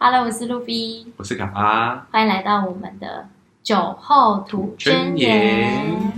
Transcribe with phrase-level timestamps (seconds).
[0.00, 2.06] Hello，我是露比，我是卡巴。
[2.12, 3.26] 欢迎来到我们的
[3.64, 6.12] 酒后吐真真言言。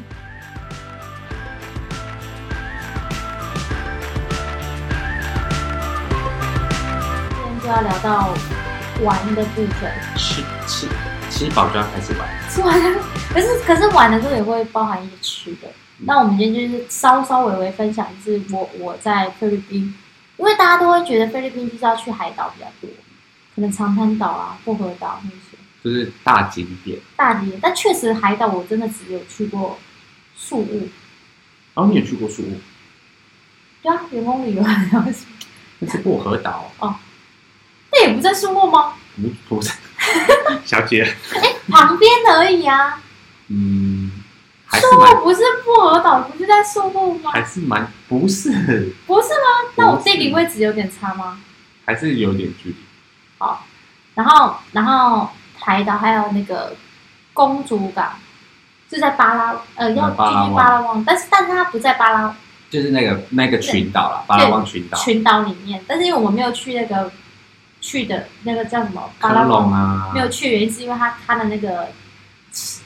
[7.31, 8.35] 今天就要聊到
[9.03, 10.87] 玩的部分，吃吃
[11.31, 12.29] 吃饱就要开始玩。
[12.51, 13.01] 吃完了，
[13.33, 15.69] 可是可是玩的时候也会包含一些吃的。
[16.01, 19.95] 那我们今天就是稍稍微微分享，就是我我在菲律宾，
[20.37, 22.91] 因为大家都会觉得菲律宾就是要去海岛比较多，
[23.55, 25.37] 可能长滩岛啊、薄荷岛那些。
[25.83, 26.99] 就是大景点。
[27.17, 29.79] 大景点，但确实海岛我真的只有去过
[30.37, 30.89] 宿务，
[31.75, 32.61] 然后你也去过树屋？
[33.83, 35.25] 对啊，员工旅游好像是，
[35.79, 36.95] 那是薄荷岛哦，
[37.93, 38.93] 那也不在宿雾吗？
[39.17, 39.73] 不不是。
[40.65, 41.15] 小姐，
[41.69, 43.03] 旁边而已啊，
[43.49, 44.11] 嗯，
[44.71, 47.31] 宿蛮务不是薄荷岛，不是在宿雾吗？
[47.33, 48.51] 还是蛮不是，
[49.07, 49.73] 不是吗？
[49.77, 51.41] 那我地理位置有点差吗？
[51.87, 52.77] 还是有点距离。
[53.41, 53.65] 好，
[54.15, 56.77] 然后然后台岛还有那个
[57.33, 58.13] 公主港，
[58.91, 62.37] 是在巴拉呃要进去巴拉望，但是但是它不在巴拉
[62.69, 67.11] 就是那个那个群岛啦，巴拉望群岛，群岛里面，但是因为我们没有去那个
[67.81, 71.89] 去的那个叫什么巴拉科望啊，没有去的原因是因为它它的那个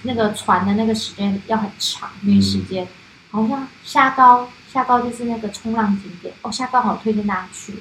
[0.03, 2.87] 那个船的那个时间要很长，那个时间。
[3.31, 6.33] 好像下高下高就是那个冲浪景点。
[6.43, 7.75] 哦，下高好推荐大家去，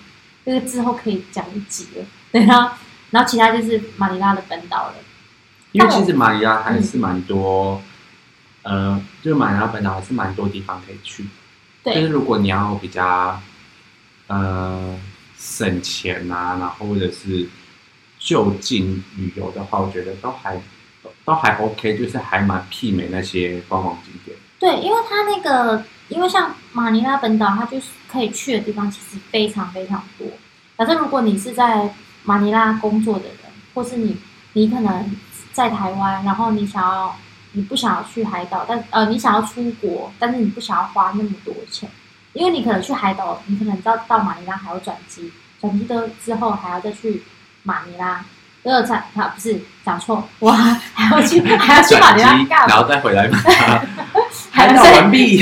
[0.45, 2.05] 这个之后可以讲一集了。
[2.31, 2.77] 对啊，
[3.11, 4.95] 然后其他就是马尼拉的本岛了。
[5.71, 7.81] 因为其实马尼拉还是蛮多，
[8.61, 11.25] 呃，就是马尼拉本岛还是蛮多地方可以去。
[11.83, 13.41] 对就是如果你要比较，
[14.27, 14.97] 呃，
[15.37, 17.47] 省钱啊，然后或者是
[18.19, 20.61] 就近旅游的话，我觉得都还
[21.25, 24.37] 都还 OK，就是还蛮媲美那些观光景点。
[24.59, 30.27] 对，因为它那个，因为像马尼拉本岛，它就是可以去的地方其实非常非常多。
[30.75, 33.37] 反正如果你是在马尼拉工作的人，
[33.73, 34.17] 或是你
[34.53, 35.15] 你可能
[35.51, 37.15] 在台湾，然后你想要
[37.53, 41.89] 你不想要去海岛，但呃你想要出国，但是你不想要花那么多钱，
[42.33, 47.23] 因为你可能去海岛，你可能到到马尼拉还要转机，转机的之后还要再去
[47.63, 48.23] 马尼拉。
[48.63, 52.77] 呃，才啊不是讲错，我还要去 还要去马尼拉然？
[52.77, 53.81] 后再回来马尼拉，
[54.51, 55.37] 还海岛完毕。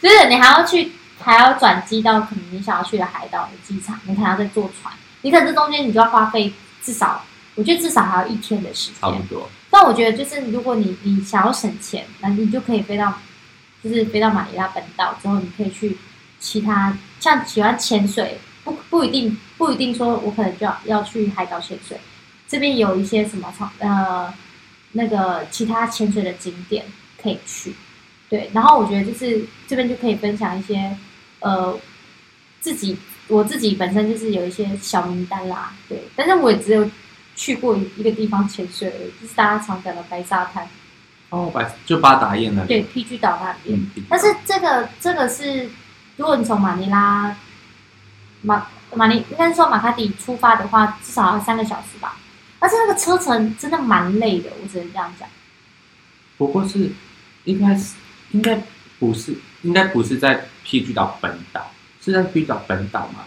[0.00, 7.22] 就是你还要去，还要转机到可能你想要去的海岛的机场，你可能要再坐船，你可能这中间你就要花费至少，
[7.54, 9.00] 我觉得至少还要一天的时间。
[9.00, 13.12] 差不多，但我觉得就是如果你你想要省钱，那你就可以飞到，
[13.82, 15.98] 就是飞到马尼拉本岛之后，你可以去
[16.40, 21.98] 其他像喜欢潜水，不不一定不一定说我可能就要要去海岛潜水，
[22.48, 24.32] 这边有一些什么场呃
[24.92, 26.82] 那个其他潜水的景点
[27.22, 27.74] 可以去，
[28.30, 30.96] 对，然后我觉得就是这边就可以分享一些
[31.40, 31.78] 呃
[32.60, 32.96] 自己
[33.28, 36.90] 我自己本身就是有一些小名单啦，对，但是我也只有
[37.36, 40.66] 去过一个地方潜水而已，就是大家常讲的白沙滩，
[41.28, 43.78] 哦，白就八达堰那里，对，PG 岛那边。
[43.78, 45.68] 嗯，但是这个这个是，
[46.16, 47.36] 如果你从马尼拉
[48.40, 52.16] 马马尼应该是说马卡迪出发的话，至少要三个小时吧。
[52.58, 55.28] 但是那个车程真的蛮累的，我只能这样讲。
[56.36, 56.90] 不过是
[57.44, 57.94] 应该是
[58.32, 58.60] 应该
[58.98, 63.24] 不是应该不是在 PG 岛本岛，是在 PG 岛本岛吗？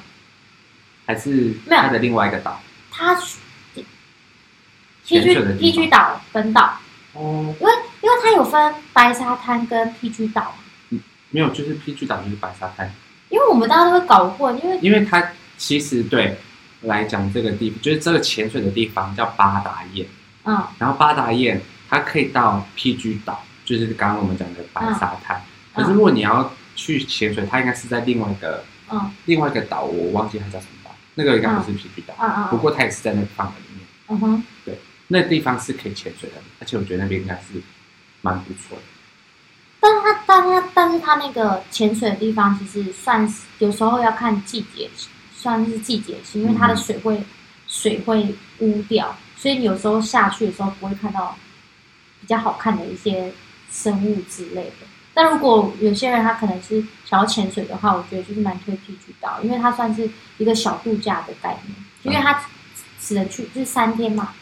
[1.05, 2.61] 还是没有它的另外一个岛？
[2.89, 3.15] 它
[5.03, 6.77] 潜水 PG 岛本岛，
[7.13, 10.55] 哦，因为因为它有分白沙滩跟 PG 岛，
[11.31, 12.89] 没有，就是 PG 岛就是白沙滩，
[13.29, 16.37] 因为我们大家都会搞混，因为因为它其实对
[16.81, 20.05] 来讲这个地就是这个潜水的地方叫八达堰，
[20.45, 20.63] 嗯。
[20.77, 21.59] 然后八达堰
[21.89, 25.41] 它可以到 PG 岛，就是刚刚我们讲的白沙滩。
[25.75, 25.83] 嗯。
[25.83, 29.11] 可是如果你要去潜水，它应该是在另外一个嗯。
[29.25, 33.87] 另外一个岛，我忘记它叫什么岛，那个应该不是 PG 岛，嗯嗯不过它也是在那个范围里面。
[34.07, 37.61] 嗯哼，对那地方是可以潜水的，而且我觉得那边应该是
[38.21, 38.83] 蛮不错的。
[39.79, 44.89] 但是它但它但是它那个潜水的地方，其实算是有时候要看季节，
[45.41, 47.23] 算是季节性，因为它的水会、
[47.67, 51.35] 水会污掉，所以你有时候下去的时候不会看到
[52.19, 53.33] 比较好看的一些
[53.71, 54.85] 生物之类的。
[55.15, 60.07] 但如果有些人他可能是想要潜水的话，我觉得就是蛮推荐去岛，因为它算是
[60.37, 62.43] 一个小度假的概念，因为它
[62.99, 64.33] 只能去就是三天嘛，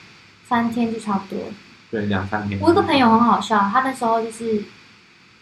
[0.48, 1.46] 三天就差不多。
[1.90, 2.60] 对，两三天。
[2.60, 4.64] 我一个朋友很好笑，他那时候就是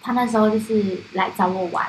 [0.01, 1.85] 他那时候就是来找我玩，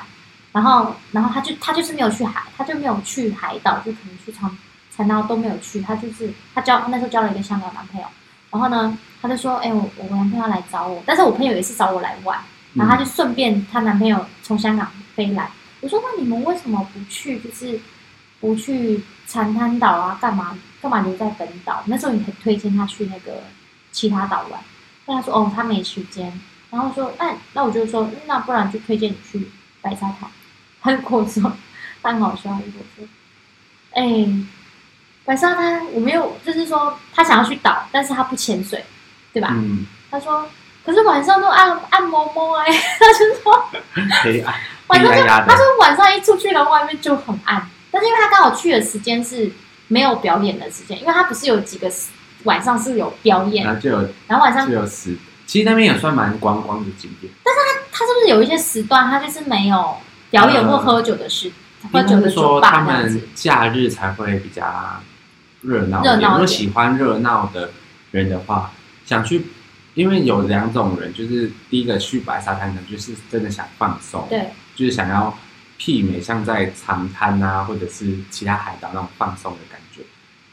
[0.51, 4.57] 然后然后他就他就是没有去海，他就没有去海岛，就可能去长
[4.95, 8.07] 长岛都没有去，他就是他交那时候交了一个香港男朋友，
[8.51, 12.39] 然后呢他就说，哎、我我男朋友要来找我，但是我朋友也是找我来玩，
[12.73, 15.49] 然后他就顺便她男朋友从香港飞来，
[15.81, 17.79] 我说那你们为什么不去就是
[18.39, 20.17] 不去长滩岛啊？
[20.19, 21.83] 干嘛干嘛留在本岛？
[21.85, 23.43] 那时候你很推荐他去那个
[23.91, 24.59] 其他岛玩，
[25.05, 26.31] 但他说哦他没时间，
[26.71, 29.47] 然后说那那我就说嗯那不然就推荐你去
[29.81, 30.29] 白沙滩。
[30.81, 31.51] 他就跟我说，
[32.01, 33.07] 他很好笑，他就跟我说，
[33.91, 34.25] 哎、
[35.25, 38.83] 白沙滩我没有，就是说他想要去岛，但是他不潜水，
[39.33, 39.49] 对吧？
[39.51, 40.47] 嗯，他说
[40.85, 42.65] 可是晚上都按按摩摩哎，
[42.99, 43.65] 他就说。
[44.23, 44.55] 黑暗，
[44.87, 47.67] 晚上就他说晚上一出去，然后外面就很暗。
[47.91, 49.51] 但是因为他刚好去的时间是
[49.87, 52.09] 没有表演的时间，因为他不是有几个时
[52.43, 53.97] 晚上是有表演，然后就有
[54.27, 55.17] 然后晚上就有时。
[55.45, 59.97] 其实那边也算蛮观光的景点，但是他他是不是有一些时段他就是没有
[60.29, 61.51] 表演或喝酒的时，
[61.91, 63.21] 喝酒的酒是说他们？
[63.35, 64.63] 假日才会比较
[65.61, 66.15] 热闹一点。
[66.15, 67.71] 热闹如果喜欢热闹的
[68.11, 68.71] 人的话，
[69.05, 69.47] 想去，
[69.93, 75.37] 因为有两种人，就是第一个去白沙滩的，就是真的想放松，对，就是想要
[75.79, 80.01] 媲美像在长滩啊，或者是其他海岛那种放松的感觉。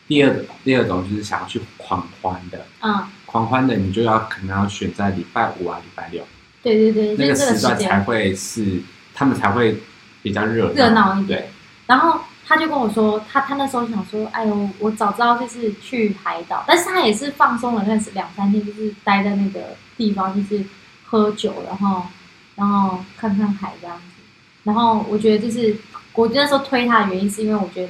[0.08, 6.24] 第二个，第二种就是想要去狂欢的，嗯，狂欢的你就要可能要选在礼拜五啊、礼拜六
[6.62, 8.80] 对对对，那个时段才会是
[9.16, 9.76] 他们才会
[10.22, 11.48] 比较热热闹一对点。
[11.86, 20.62] 然后他就跟我说，他他那时候想说，哎呦，我早知道就是去海岛，但是他也是放松了那是两三天，就是待在那个地方，就是
[21.04, 22.02] 喝酒，然后
[22.54, 24.02] 然后看看海这样子。
[24.64, 25.76] 然后我觉得就是
[26.12, 27.88] 我那时候推他的原因，是因为我觉得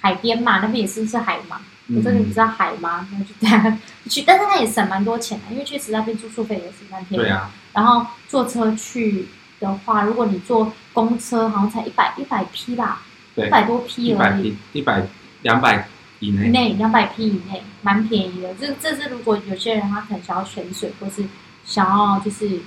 [0.00, 3.08] 海边嘛，那边也是是海嘛，我真的不嗯知道海吗？
[3.12, 3.78] 那就这样
[4.08, 7.24] 去，但是他也省蛮多钱的，因为确实那边住宿费也是蛮便宜。
[7.24, 9.26] 对啊，然后坐车去
[9.60, 13.02] 的话，如果你坐公车，好像才一百一百匹吧，
[13.34, 15.06] 对一百多匹一而已，百一一百
[15.42, 15.88] 两百
[16.20, 18.54] 以以内，内两百匹以内，蛮便宜的。
[18.54, 21.24] 这这是如果有些人他可能想要潜水，或是
[21.64, 22.60] 想要就是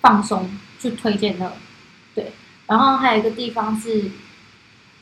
[0.00, 0.48] 放松，
[0.78, 1.52] 就推荐的
[2.14, 2.32] 对。
[2.66, 4.10] 然后还有一个地方是，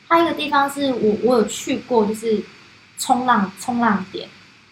[0.07, 2.43] 还有一个地方是我我有去过，就是
[2.99, 4.27] 冲浪冲浪点，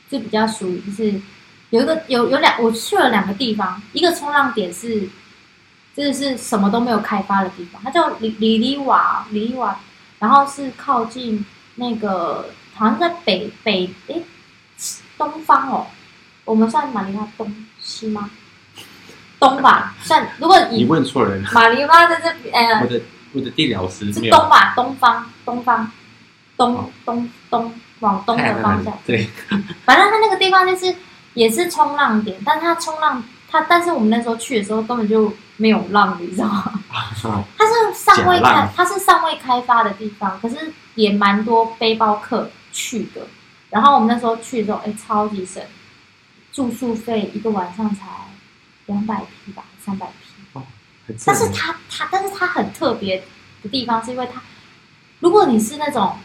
[0.08, 1.20] 就比较属于就是
[1.68, 5.06] 有一个有有两我去了两个地方，一个冲浪点是。
[5.96, 9.78] 这是什么都没有开发的地方，它叫里里里瓦里里瓦，
[10.18, 11.44] 然后是靠近
[11.76, 14.22] 那个好像在北北诶
[15.16, 15.86] 东方哦，
[16.44, 17.50] 我们算马尼拉东
[17.80, 18.28] 西吗？
[19.40, 21.42] 东吧，算如果你问错人。
[21.42, 23.00] 了，马尼拉在这边呃我的
[23.32, 25.90] 我的地疗师是东吧，东方东方。
[26.58, 27.70] 东哦东东
[28.00, 29.28] 往东的方向，对，
[29.84, 30.96] 反正它那个地方就是
[31.34, 36.80] 也是冲浪点，但它冲浪它但是我们那时候去的时候根本就没有浪，你知道吗？
[37.56, 43.26] 它是尚未开它是尚未开发的地方，可是也蛮多背包客去的。
[43.70, 45.62] 然后我们那时候去的时候，哎，超级省，
[46.52, 48.06] 住宿费一个晚上才
[48.86, 50.12] 两百匹吧，三百匹。
[50.52, 50.62] 哦
[51.24, 53.22] 但是正它它，但是它很特别
[53.62, 54.42] 的地方，是因为它，
[55.20, 56.16] 如果你是那种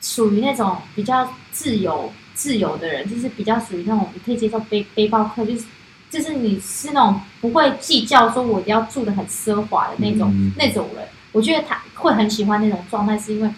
[0.00, 5.64] 属于那种比较自由自由的人，就是比较属于那种你可以接受背背包客，就是
[6.10, 13.50] 就是你是那种不会计较说我要住的很奢华的那种、嗯那种人，我觉得他会很喜欢那种状态，是因为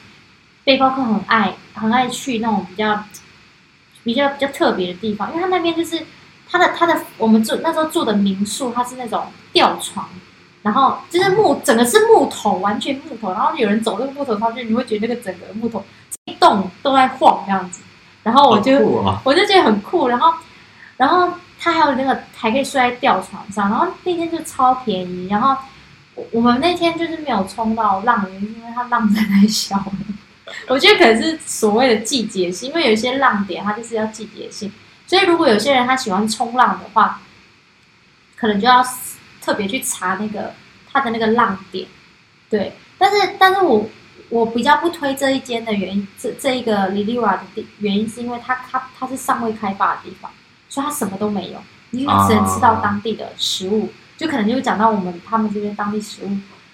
[0.65, 3.05] 背包客很爱很爱去那种比较
[4.03, 6.05] 比较比较特别的地方，因为他那边就是
[6.49, 10.09] 他的他的我们住那时候住的民宿，它是那种吊床。
[10.63, 13.33] 然后就是木，整个是木头，完全木头。
[13.33, 15.83] 然后有人走那个木头上去，你会觉得那个整个木头
[16.27, 17.81] 一动都在晃这样子。
[18.23, 18.79] 然后我就、
[19.25, 20.07] 我就觉得很酷。
[20.09, 20.35] 然后
[20.99, 23.71] 然后他还有那个还可以睡在吊床上。
[23.71, 25.29] 然后那天就超便宜。
[25.31, 25.57] 然后
[26.17, 29.93] 我我们那天就是没有冲到浪，因为它浪在太小了。
[30.67, 34.73] 我觉得可能是所谓的季节性，因为有一些浪点它就是要季节性，
[35.07, 37.21] 所以如果有些人他喜欢冲浪的话，
[38.37, 38.85] 可能就要
[39.41, 40.53] 特别去查那个
[40.93, 41.87] 它的那个浪点，
[42.49, 42.73] 对。
[42.99, 43.89] 但是，但是我
[44.29, 50.31] 我比较不推这一间的原因，这这一个 Liliwa 的原因是因为它它它是尚未开发的地方，
[50.71, 56.31] 所以它什么都没有，你就只能吃到当地的食物，就可能就会讲到我们他们这边当地食物，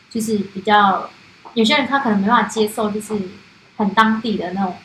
[0.09, 1.11] 就是比较
[1.55, 3.15] 有些人他可能没办法接受，就是
[3.77, 4.77] 很当地的那种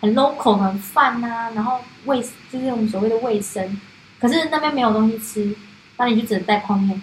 [0.00, 3.78] 很 local 的饭啊，然后卫就是我们所谓的卫生，
[4.18, 5.54] 可是那边没有东西吃，
[5.98, 7.02] 那你就只能带泡面。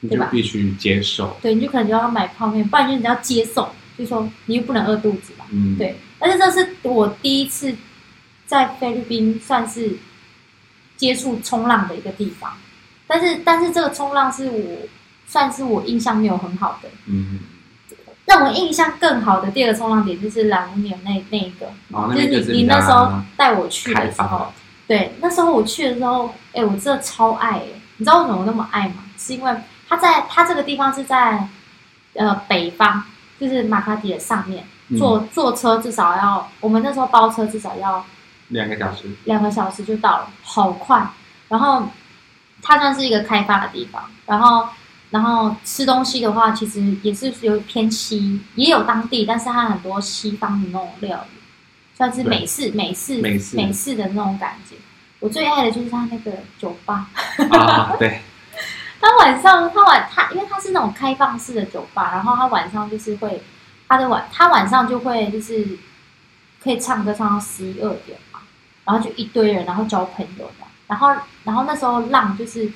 [0.00, 0.26] 你对吧？
[0.26, 5.44] 就必须接受，对，你就可能就要买泡面，不然就是你要接受，就是说你又不能饿肚子吧。
[5.50, 7.74] 嗯，对，但是这是我第一次
[8.46, 9.96] 在菲律宾算是
[10.98, 12.52] 接触冲浪的一个地方，
[13.06, 14.76] 但是但是这个冲浪是我
[15.26, 17.38] 算是我印象没有很好的，嗯，
[18.26, 24.52] 让我印象更好的第二个冲浪点就是蓝乌纽那那一个，哦就是你你那时候带我去的时候，
[24.86, 27.62] 对，那时候我去的时候，哎、我真的超爱、哎，
[27.96, 29.04] 你知道为什么我那么爱吗？
[29.16, 29.54] 是因为
[29.88, 31.48] 它在它这个地方是在
[32.14, 33.02] 呃北方，
[33.40, 34.98] 就是马卡迪的上面，嗯。
[34.98, 38.04] 坐坐车至少要，我们那时候包车至少要
[38.48, 41.06] 两个小时，两个小时就到了，好快。
[41.48, 41.88] 然后
[42.62, 44.68] 它算是一个开发的地方，然后
[45.10, 51.40] 然后吃东西的话，其实也是有偏西，也有当地，但是它很多西方的那种料理，
[51.96, 53.56] 算是美式美式美式。
[53.56, 54.76] 美式的那种感觉。
[55.20, 57.08] 我最爱的就是它那个酒吧，
[57.50, 58.20] 啊，对，
[59.00, 63.42] 它晚上他晚他因为他是那种开放式的酒吧，然后他晚上就是会
[63.88, 65.78] 他的晚他晚上就会就是
[66.62, 68.18] 可以唱歌唱到十一二点。
[68.27, 68.27] 嘛，
[68.88, 71.10] 然后就一堆人，然后交朋友的，然后
[71.44, 72.72] 然后那时候浪就是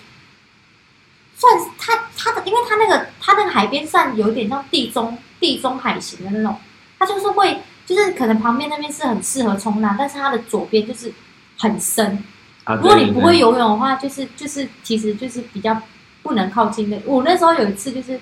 [1.35, 6.55] 算是它它的，因为它那个它那个海边算有点像地中地中海型的那种，
[6.99, 11.11] 它就是会就是可能旁边那边是很适合冲浪，但是它的左边就是
[11.59, 12.23] 很深，
[12.65, 15.81] 啊，如果你不会，游泳的话，就是就是其实就是比较
[16.23, 17.01] 不能靠近那。
[17.07, 18.21] 我那时候有一次就是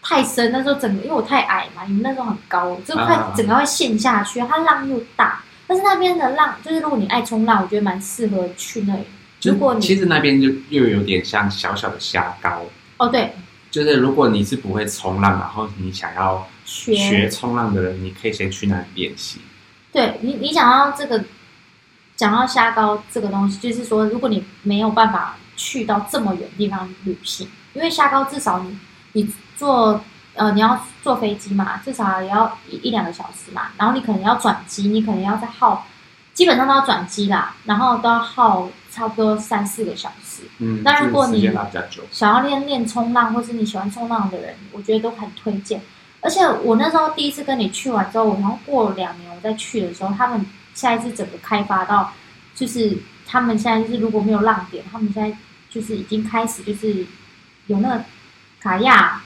[0.00, 4.40] 太深，那时候整个因为我太矮嘛，你们那时候很高，就快啊整个会陷下去。
[4.40, 9.02] 它浪又大，但是那边的浪就是如果你爱冲浪，我觉得蛮适合去那里。
[9.42, 12.64] 如果你其实那边就又有点像小小的虾膏，
[12.96, 13.34] 哦对，
[13.70, 19.40] 就是如果你是不会冲浪，然后你想要学学冲浪的人，你可以先去那里练习。
[19.92, 21.24] 对你，你想要这个，
[22.16, 28.78] 讲到虾膏这个东西，就是说，如果你没有办法去到这么远的地方旅行，因为虾膏至少你
[29.12, 30.02] 你坐
[30.34, 35.86] 呃你要坐飞机嘛，至少也要一一两个小时嘛，然后你可能要转机，你可能要再耗，
[36.32, 40.42] 基本上都要转机啦，然后都要耗差不多三四个小时。
[40.58, 41.50] 嗯，那如果你
[42.10, 45.80] 想要练练冲浪，或是你喜欢冲浪的人，我觉得都很推荐。
[46.20, 52.12] 而且我那时候第一次跟你去完之后，我然后过了两年我再去的时候，他们现在是整个开发到，
[52.54, 55.36] 就是他们现在就是如果没有浪点，他们现在
[55.68, 57.06] 就是已经开始就是
[57.66, 58.04] 有那个
[58.58, 59.22] 卡亚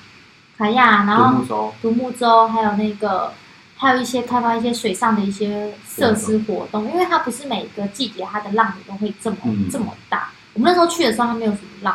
[0.59, 3.33] 卡亚，然独后独木舟，还有那个
[3.77, 10.31] 还有一些开发一些水上的一些设施活动，因为它不是每个季节它的浪都会这么、嗯这么大。
[10.55, 11.95] 我们那时候去的时候，它没有什么浪。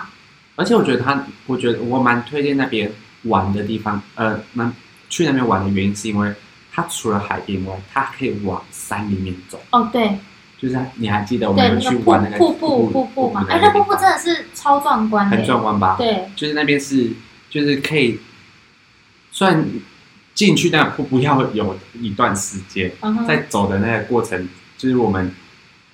[0.55, 2.89] 而且我觉得它，我觉得我蛮推荐那边
[3.23, 4.71] 玩的地方，呃，蛮
[5.09, 6.33] 去那边玩的原因是因为
[6.71, 9.59] 它除了海边外，它可以往山里面走。
[9.71, 10.17] 哦，对，
[10.57, 15.95] 就是你还记得我们，有去玩那个瀑布瀑布吗，哎，那瀑布真的是超壮观，很壮观吧？
[15.97, 17.11] 对，就是那边是，
[17.49, 18.19] 就是可以，
[19.33, 19.67] 虽然
[20.33, 22.91] 进去但不不要有一段时间，
[23.27, 24.47] 在走的那个过程，
[24.77, 25.33] 就是我们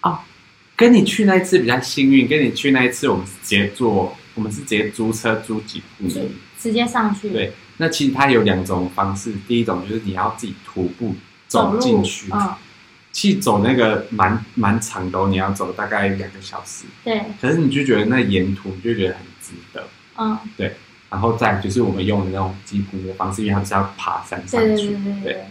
[0.01, 0.19] 哦，
[0.75, 6.08] 跟你去那一次比较幸运，跟你去那一次我们是直接坐，我们是直接租车租几步。
[6.62, 11.15] 直接上去，对那其实它有两种方式，第一种就是你要自己徒步
[11.48, 12.53] 走进去，嗯，
[13.13, 19.88] 其实走那个蛮蛮长的哦，你要走大概两个小时，对，可是你就觉得那沿途你就觉得很值得。
[20.17, 20.38] 嗯，
[21.10, 24.88] 然后再就是我们用的那种吉普的方式，因为它是要爬山上对对去。
[24.89, 25.46] 对对对。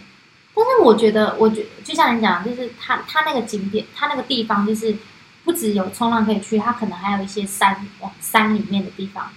[0.54, 4.96] 但是我觉得，我觉就像你讲，就是它它那个景点，它那个地方就是
[5.44, 9.30] 不只有冲浪可以去，它可能还有一些山往山里面的地方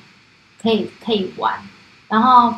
[0.61, 1.61] 可以可以玩。
[2.07, 2.55] 然后，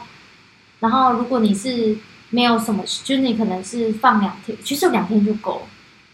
[0.80, 1.98] 然后如果你是
[2.30, 5.66] 没有什么，就是你可能是放两天，其实两天就够了。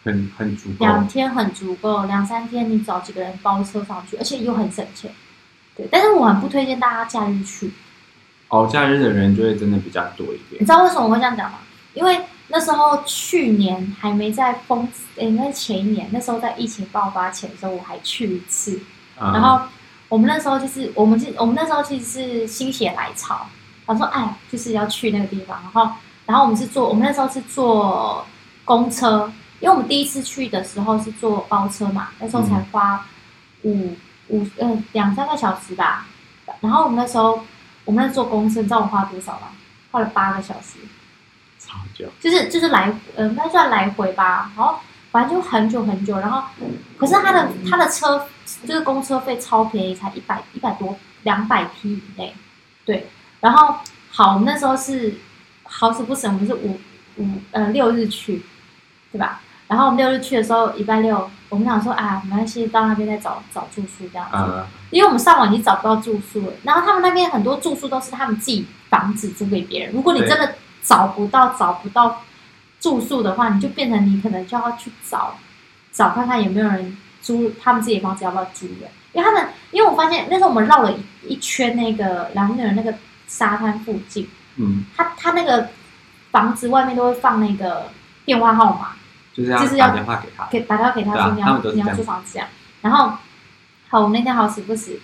[0.03, 0.75] 很很足够。
[0.79, 5.11] 两天很足够，两三天你找几个人包车上去，而且又很省钱。
[5.79, 7.71] 对，但是我很不推荐大家假日去。
[8.49, 10.59] 哦，假日的人就会真的比较多一点。
[10.59, 11.59] 你知道为什么我会这样讲吗？
[11.93, 12.19] 因为
[12.49, 18.79] 那时候去年还没在封，诶，应该是前一年，那时候在疫情爆发前的时候，我还去一次。
[19.21, 19.61] 嗯、然后
[20.09, 23.45] 我们那时候就是，我们是，我们那时候其实是心血来潮，
[23.85, 25.61] 他说，哎，就是要去那个地方。
[25.61, 25.93] 然后，
[26.25, 28.25] 然后我们是坐，我们那时候是坐
[28.65, 33.05] 公车，因为我们第一次去的时候是坐包车嘛，那时候才花
[33.63, 33.95] 五
[34.29, 36.07] 五呃两三个小时吧。
[36.61, 37.39] 然后我们那时候，
[37.85, 39.49] 我们那坐公车，你知道我花多少吗？
[39.91, 40.79] 花了八个小时。
[41.59, 42.07] 超久。
[42.19, 44.51] 就是就是来，呃，应该算来回吧。
[44.55, 44.79] 然后
[45.11, 46.41] 反正就很久很久，然后
[46.97, 48.25] 可是他的他的车
[48.65, 52.33] 就是公车费超便宜，才一百一百多两百匹以内，
[52.85, 53.07] 对。
[53.39, 53.75] 然后
[54.09, 55.13] 好，我们那时候是
[55.63, 56.79] 好死不死，我们是五
[57.17, 58.43] 五呃六日去，
[59.11, 59.41] 对吧？
[59.67, 64.37] 然后我们六日去的时候，礼拜六我们想说啊，没关系，到那边再找找住宿这样子。
[64.37, 69.93] 呃，因为我们上网已经找不到住宿了，然后他们那边很多住宿都是他们自己房子租给别人。
[69.93, 72.21] 如果你真的找不到找不到
[72.79, 75.35] 住宿的话，你就变成你可能就要去找
[75.91, 82.93] 找看看有没有人租他们自己的房子要不要租了，因为他们因为我发现那时候我们绕了一一圈那个兰姆尔那个
[83.27, 85.69] 沙滩附近，嗯，他他那个
[86.31, 87.91] 房子外面都会放那个
[88.23, 88.95] 电话号码，
[89.45, 90.47] 就是要打电话给他。
[90.49, 92.47] 给打电话给他说你要、你要租房子这样，
[92.81, 93.13] 然后
[93.89, 94.99] 好，我们那天好死不死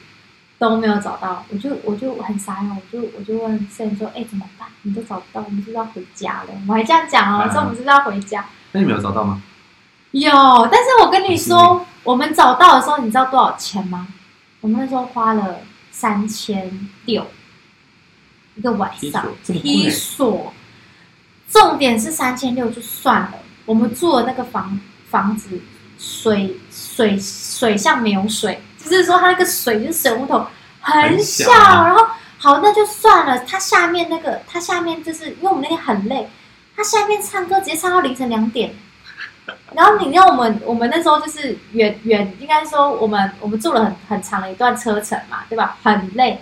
[0.58, 4.68] 都没有找到，我就我就很傻眼，我就我就问摄影说，哎、怎么办？
[4.84, 6.50] 你都找不到，我们是不是要回家了？
[6.68, 8.46] 我还这样讲哦，嗯说我们是不是要回家？
[8.72, 9.42] 那你没有找到吗？
[10.12, 10.32] 有，
[10.72, 14.08] 但是我跟你说，我们找到的时候，你知道多少钱吗？
[14.62, 15.60] 我们那时候花了
[15.92, 17.27] 三千六
[18.56, 20.54] 一个晚上批锁这么贵批锁，
[21.50, 23.34] 重点是三千六就算了，
[23.66, 24.80] 我们住的那个房
[25.10, 25.60] 房子
[25.98, 30.46] 水水水上没有水，就是说它那个水就是水龙头
[30.82, 32.08] 很很小，啊然后
[32.38, 36.30] 好那就算了，它下面那个它下面就是因为我们那天很累，
[36.76, 38.76] 它下面唱歌直接唱到凌晨两点。
[39.74, 45.78] 然后你知道我们，我们那时候就是远远，应该说我们我们住了很很长的一段车程嘛，对吧？
[45.84, 46.42] 很累，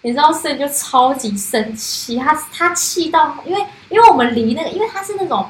[0.00, 5.48] 你知道，所以就超级生气，他他气到，因为因为我们离那个，因为他是那种，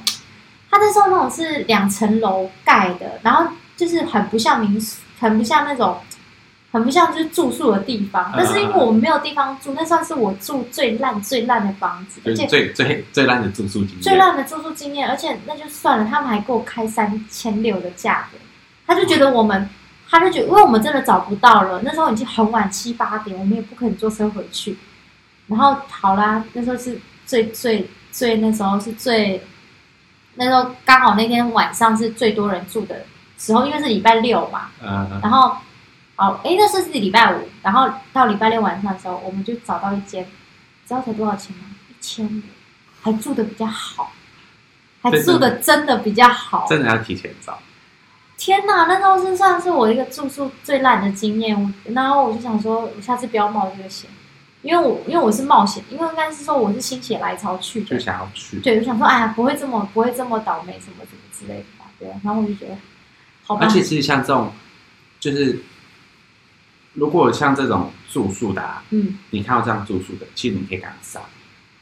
[0.72, 3.44] 他那时候那种是两层楼盖的，然后
[3.76, 5.98] 就是很不像民宿，很不像那种，
[6.72, 8.32] 很不像就是住宿的地方。
[8.34, 14.00] 但是因为我们没有地方住，那算是我住最烂最烂的房子，而且最最最烂的住宿经验。
[14.00, 18.38] 最烂的住宿经验，而且那就算了，他们还给我开三千六的价格，
[18.86, 19.68] 他就觉得我们，
[20.08, 24.78] 他就觉得，因为我们真的找不到了，那时候已经很晚七八点，我们也不可能坐车回去。
[25.48, 29.42] 然后好啦，那时候是最最最那时候是最，
[30.34, 33.04] 那时候刚好那天晚上是最多人住的
[33.38, 35.56] 时候，因为是礼拜六嘛，嗯，然后，
[36.16, 40.24] 哦，诶，那时候是礼拜五，然后到礼拜六晚上的时候，我们就找到一间，
[40.86, 41.64] 知道才多少钱吗？
[41.90, 42.42] 一千五，
[43.02, 44.12] 还住的比较好，
[45.02, 46.66] 还住的真的比较好。
[46.68, 47.58] 真的要提前找。
[48.38, 51.60] 天哪，那时候是算是我一个住宿最烂的经验。
[51.60, 54.10] 我然后我就想说，我下次不要冒这个险，
[54.62, 62.21] 因为我因为我是冒险，因为应该是说我是心血来潮去就，想要去，对，我想说，哎呀，不会这么不会这么倒霉，什么什么之类的吧，对啊。
[62.25, 62.76] 然后我就觉得，
[63.45, 64.52] 好吧而，且其实像这种，
[65.21, 65.61] 就是
[66.95, 71.21] 如果像这种住宿的、啊，嗯你看到这样住宿的，其实你可以跟他杀，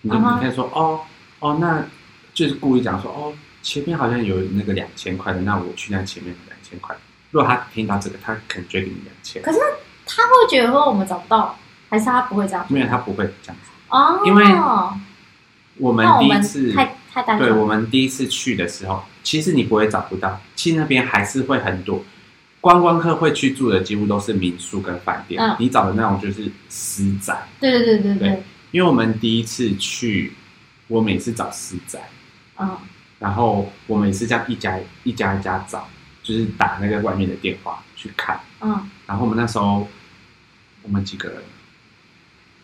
[0.02, 1.00] 你就你可以说哦
[1.40, 1.84] 哦，那
[2.32, 3.32] 就是故意讲说哦，
[3.62, 6.96] 前面好像有那个两千块的，那我去那前面的两千块。
[7.30, 9.58] 如果他听到这个，他可能就会给你两千，可是
[10.06, 11.56] 他会觉得说我们找不到，
[11.90, 12.64] 还是他不会这样？
[12.70, 13.70] 因为他不会这样子。
[13.90, 14.44] 哦，因为
[15.76, 22.04] 我们第一次，太太单对，我们第一次去的时候，其实你不会找不到，其实那边还是会很多
[22.60, 25.42] 观光客会去住的，几乎都是民宿跟饭店。
[25.42, 30.34] 嗯你找的那种就是私宅，对对对对对对，因为我们第一次去，
[30.86, 31.98] 我每次找私宅，
[32.58, 32.76] 嗯
[33.18, 35.88] 然后我们也是这样一家一家一家找，
[36.22, 38.38] 就是打那个外面的电话去看。
[38.60, 39.88] 嗯然后我们那时候
[40.82, 41.42] 我们几个人，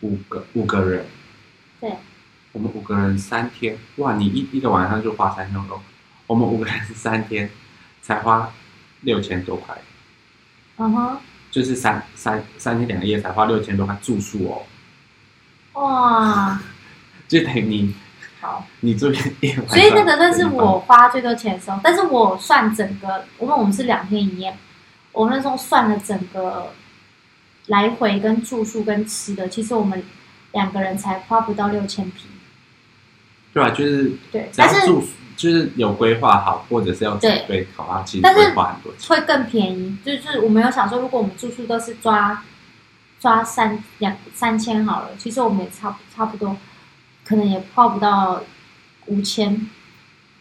[0.01, 1.05] 五个五个人，
[1.81, 1.91] 对，
[2.51, 5.81] 我们五个人三天，哇，你一一个晚上就花三千多，
[6.27, 7.49] 我们五个人三天
[8.01, 8.51] 才花
[9.01, 9.75] 六千多块，
[10.77, 11.17] 嗯哼，
[11.49, 14.49] 就是三三三天两夜才花六千多块住宿
[15.73, 16.61] 哦，哇，
[17.27, 17.95] 就等于你
[18.39, 24.55] 好，你住一晚上，所以那个那是我花最多钱的时候，但是我算整个，因为我们是两天一夜，
[25.11, 26.71] 我们那时候算了整个
[27.67, 30.03] 来回跟住宿跟吃的，其实我们
[30.53, 32.25] 两个人才花不到六千皮，
[33.53, 33.69] 对啊？
[33.69, 35.03] 就是对，但是住
[35.35, 39.09] 就是有规划好，或者是要准备好啊，其实会花很多钱。
[39.09, 39.97] 会更便宜。
[40.03, 42.43] 就是我们有想说，如果我们住宿都是抓
[43.19, 46.57] 抓三两三千好了，其实我们也差不差不多，
[47.25, 48.41] 可能也花不到
[49.07, 49.69] 五千。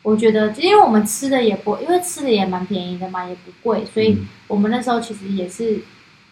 [0.02, 5.80] 我觉得，因为我们吃的也不，因为吃的也蛮便宜的嘛，也不贵，所以嗯我们那时候其实也是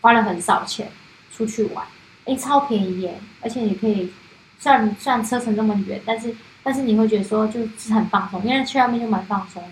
[0.05, 0.87] 花了很少钱
[1.35, 1.83] 出去玩，
[2.27, 3.19] 诶，超便宜耶！
[3.41, 4.13] 而且你可以，
[4.59, 9.69] 虽然虽然车程这么远，但是但是你会觉得说就是很放松，因为去外面就蛮放松的。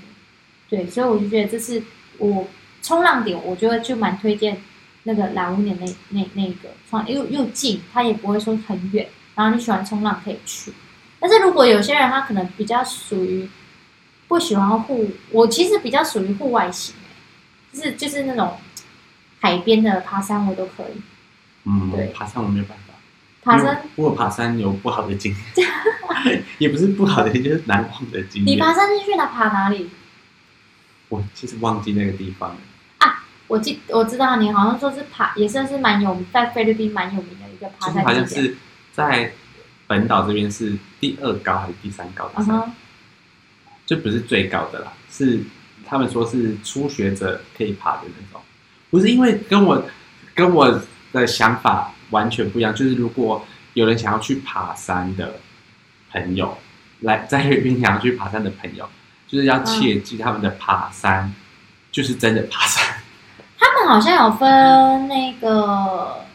[0.70, 1.82] 对，所以我就觉得这是
[2.16, 2.48] 我
[2.80, 4.56] 冲浪点，我觉得就蛮推荐
[5.02, 10.72] 那个蓝屋点那那那个冲，又又近，它也不会说很远，然后你喜欢冲浪可以去。
[11.20, 13.46] 但是如果有些人他可能比较属于
[14.28, 16.94] 不喜欢户，我其实比较属于户外型、
[17.70, 18.56] 就是就是那种
[19.42, 21.02] 海边的爬山我都可以。
[21.64, 22.94] 嗯对，爬山我没有办法，
[23.42, 25.34] 爬山，我有爬山有不好的经
[26.24, 28.56] 验， 也不是不好的，就是难忘的经验。
[28.56, 29.90] 你爬山是去哪爬哪里？
[31.08, 32.56] 我其实忘记那个地方了。
[32.98, 38.42] 啊我记我知道你好像说是爬，也算是蛮有名，在菲律宾蛮有名的一个爬就是好像山。
[38.42, 38.56] 是
[38.92, 39.32] 在
[39.86, 42.72] 本岛这边是第二高还是第三高的山，嗯哼，
[43.84, 45.40] 就不是最高的啦，是
[45.86, 48.40] 他们说是初学者可以爬的那种，
[48.92, 49.82] 不是因为跟我
[50.34, 55.40] 跟我的想法完全不一样，就是如果有人想要去爬山的
[56.10, 56.58] 朋友，
[57.00, 58.86] 来在菲律宾想要去爬山的朋友，
[59.26, 61.34] 就是要切记他们的爬山、
[61.90, 62.96] 就是真的爬山，
[63.58, 66.26] 他们好像有分那个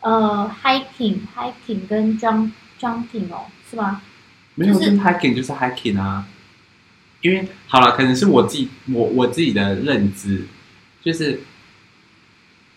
[0.00, 4.00] 呃 hiking hiking 跟 jump jumping 哦，是吗？
[4.54, 6.26] 没有就就是是 hiking 就是 hiking 啊，
[7.20, 10.46] 因为好了，可能是我自己我我自己的认知，
[11.02, 11.40] 就是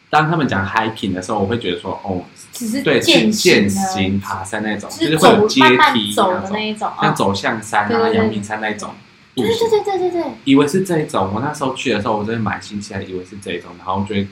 [0.10, 5.62] 当他们讲 hiking 的时候，我会觉得说，哦，只是对，践是践行爬山那种，就就是是会有阶
[5.94, 8.94] 梯走那种，的那一种，嗯像走向山啊、阳明山那种
[9.36, 14.28] 路对对对对对对，以为是这一种，我那时候去的时候，我真的蛮新奇的，以为是这一种，然后就会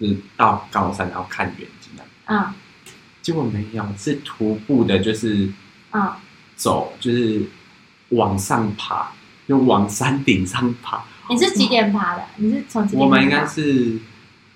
[0.00, 1.90] 就是到高山，然后看远景
[2.26, 2.54] 啊，嗯
[3.22, 5.50] 结果没有，是徒步的，就是
[5.90, 6.20] 啊，
[6.54, 7.42] 走，就是
[8.10, 9.10] 往上爬，
[9.48, 11.02] 就往山顶上爬。
[11.28, 12.24] 你是几点爬的？
[12.36, 13.04] 你是从几点？
[13.04, 13.98] 我们应该是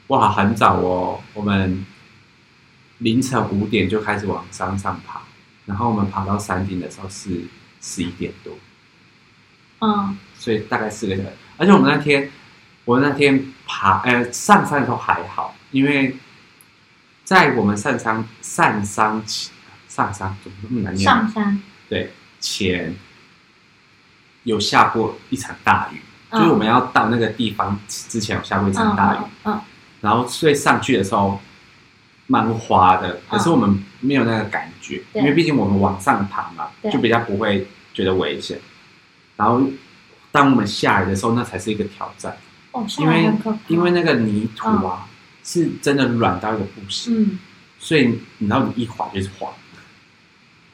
[0.09, 1.85] 哇很早哦，我们
[2.98, 5.20] 凌晨五点就开始往山上爬，
[5.66, 7.42] 然后我们爬到山顶的时候是
[7.80, 8.56] 十一点多，
[9.80, 11.33] 嗯所以大概四个小时。
[11.56, 12.30] 而且我们那天，
[12.85, 16.16] 我那天爬呃上山的时候还好，因为
[17.24, 19.52] 在我们上山上山前
[19.88, 21.20] 上山怎么那么难念啊？
[21.20, 22.94] 上山，对前
[24.44, 29.51] 有下过一场大雨，嗯就是我们要到那个地方之前有下过一场大雨，
[30.01, 31.40] 然后所以上去的时候
[32.27, 38.59] 蛮滑的，可是我们没有那个感觉，嗯因为毕竟我们往上爬嘛，就比较不会觉得危险。
[39.37, 39.62] 然后
[40.31, 42.37] 当我们下来的时候，那才是一个挑战，
[42.73, 43.33] 哦，因为
[43.69, 45.07] 因为那个泥土啊、
[45.43, 47.38] 是真的软到一个不行，嗯。
[47.83, 49.49] 所以你知道你一滑就是滑，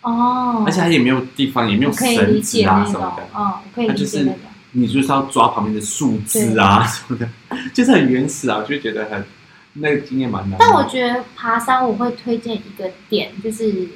[0.00, 4.45] 哦，而且它也没有地方，也没有绳子啊什么的，，嗯，我可以它就是理解那种，
[4.78, 7.26] 你就是要抓旁边的树枝啊什么的，
[7.72, 9.24] 就是很原始啊，我就觉得很
[9.72, 10.58] 那个经验蛮难。
[10.58, 13.88] 但我觉得爬山我会推荐一个点，就是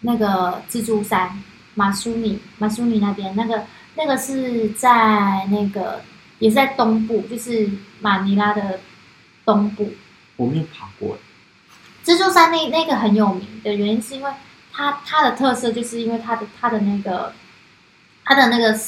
[0.00, 1.38] 那个蜘蛛山
[1.74, 6.00] 马苏里马苏里那边，那个那个是在那个
[6.38, 7.68] 也是在东部，就是
[8.00, 8.80] 马尼拉的
[9.44, 9.92] 东部。
[10.36, 11.18] 我没有爬过，
[12.06, 14.30] 蜘蛛山那那个很有名的原因是因为
[14.72, 17.34] 它它的特色就是因为它的它的那个
[18.24, 18.78] 它的那个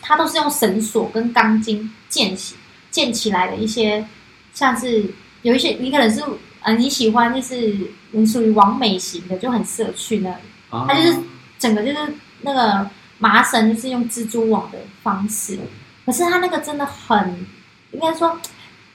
[0.00, 2.56] 它都是用绳索跟钢筋建起
[2.90, 4.04] 建起来的一些，
[4.52, 5.04] 像是
[5.42, 6.22] 有一些你可能是
[6.62, 7.76] 呃你喜欢就是
[8.10, 10.36] 你属于完美型的，就很适合去那里。
[10.70, 10.86] 啊。
[10.88, 11.16] 它就是
[11.58, 11.98] 整个就是
[12.42, 15.58] 那个麻绳就是用蜘蛛网的方式，
[16.04, 17.46] 可是它那个真的很，
[17.92, 18.38] 应该说，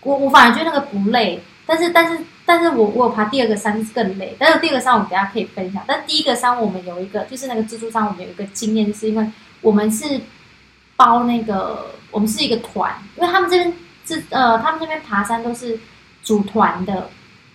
[0.02, 9.26] 我我反而觉得那个不累，但是但是但是我我有爬第二个山是更累，但是第二个山我们等一下可以分享，但第一个山我们有一个就是那个蜘蛛山，我们有一个经验，就是因为
[9.62, 10.22] 我们是
[10.96, 13.74] 包那个我们是一个团，因为他们这边
[14.06, 15.80] 这呃他们这边爬山都是
[16.24, 17.10] 组团的。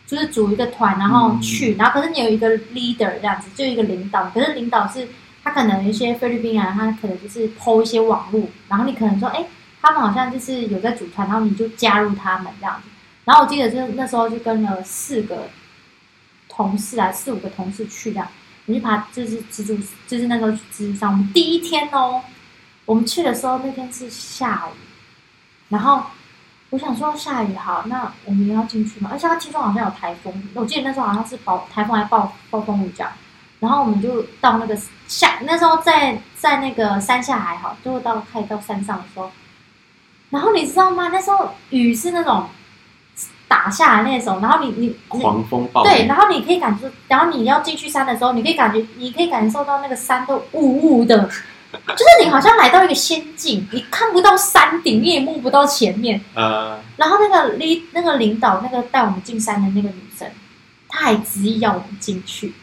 [0.04, 4.28] 就是组一个团，然后去，然后可是你有一个 leader 这样子，就一个领导。
[4.34, 5.08] 可是领导是
[5.42, 9.46] 他可能有一些菲律宾人，他可能就是 PO 一些网络，然后你可能说，哎，
[9.80, 12.90] 他们好像就是有在组团，然后你就加入他们这样子。
[13.24, 15.48] 然后我记得就是那时候就跟了四个
[16.46, 18.28] 同事啊，四五个同事去这样，
[18.66, 21.10] 我们去爬就是蜘蛛，就是那个蜘蛛山。
[21.10, 22.22] 我们第一天哦，
[22.84, 24.78] 我们去的时候那天是下雨，
[25.68, 26.02] 然后。
[26.70, 29.10] 我想说下雨好，那我们要进去嘛？
[29.12, 33.12] 而且他听说好像有台风，我记得那时候好像是暴台风还暴暴风雨这样。
[33.60, 34.74] 然后我们就到那个
[35.06, 39.30] 下，那时候在在那个山下还好，就到开到山上的时候，
[40.30, 41.08] 然后你知道吗？
[41.12, 42.48] 那时候雨是那种
[43.52, 56.18] 打下来那种，然后你你你狂风暴雨，对，然后你可以感受，然后你要进去山的时候，你可以感觉，你可以感受到那个山都雾雾的，就是你好像来到一个仙境，你看不到山顶，你也摸不到前面。
[56.32, 60.26] 呃，然后那个领那个领导那个带我们进山的那个女生，
[60.88, 62.54] 她还执意要我们进去，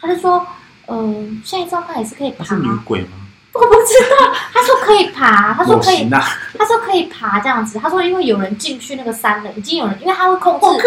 [0.00, 0.46] 她就说，
[0.86, 3.08] 呃，现在状态也是可以爬是女鬼吗？
[3.52, 6.20] 我不知道，他说可以爬，他说可以莫西，娜，
[6.56, 10.82] 她说可以爬这样子，他说因为有人进去那个山了，已经有人，因为他会控制，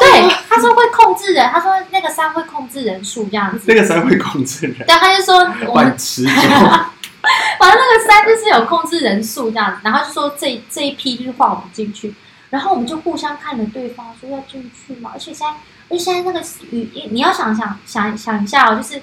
[0.00, 5.36] 对，他说会控制人，他说那个山会控制人数这样子，那个山会控制人，对，他就说
[5.68, 6.30] 我们很持久，
[7.58, 12.12] 反正那个山就是有控制人数这样子，然后就说这这一批就是放我们进去，
[12.50, 15.54] 然后我们就互相看着对方说要进去嘛，而且现在
[15.90, 19.00] 而且现在那个雨，你要想想想想一下哦，就是